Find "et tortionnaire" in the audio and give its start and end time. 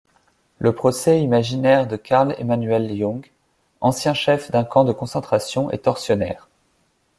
5.69-6.49